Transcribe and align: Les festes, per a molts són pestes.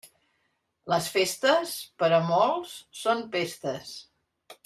Les 0.93 1.09
festes, 1.17 1.75
per 2.03 2.09
a 2.19 2.21
molts 2.31 2.73
són 3.03 3.23
pestes. 3.37 3.95